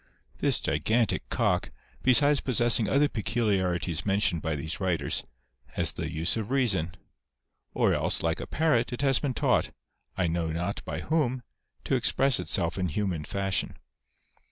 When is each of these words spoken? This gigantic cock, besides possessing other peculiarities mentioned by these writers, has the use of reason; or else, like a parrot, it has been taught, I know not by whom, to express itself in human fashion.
This 0.39 0.59
gigantic 0.59 1.29
cock, 1.29 1.69
besides 2.01 2.39
possessing 2.41 2.89
other 2.89 3.07
peculiarities 3.07 4.03
mentioned 4.03 4.41
by 4.41 4.55
these 4.55 4.79
writers, 4.79 5.23
has 5.73 5.91
the 5.91 6.11
use 6.11 6.35
of 6.35 6.49
reason; 6.49 6.97
or 7.75 7.93
else, 7.93 8.23
like 8.23 8.39
a 8.39 8.47
parrot, 8.47 8.91
it 8.91 9.03
has 9.03 9.19
been 9.19 9.35
taught, 9.35 9.69
I 10.17 10.25
know 10.25 10.47
not 10.47 10.83
by 10.85 11.01
whom, 11.01 11.43
to 11.83 11.93
express 11.93 12.39
itself 12.39 12.79
in 12.79 12.87
human 12.89 13.23
fashion. 13.25 13.77